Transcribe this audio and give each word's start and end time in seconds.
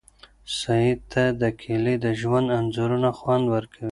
سعید 0.59 0.99
ته 1.11 1.23
د 1.41 1.43
کلي 1.61 1.95
د 2.05 2.07
ژوند 2.19 2.47
انځورونه 2.57 3.09
خوند 3.17 3.45
ورکوي. 3.55 3.89